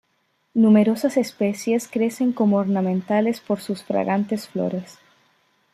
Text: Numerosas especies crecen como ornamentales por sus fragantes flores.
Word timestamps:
Numerosas 0.55 1.15
especies 1.15 1.87
crecen 1.87 2.31
como 2.33 2.57
ornamentales 2.57 3.39
por 3.39 3.61
sus 3.61 3.83
fragantes 3.83 4.47
flores. 4.47 4.97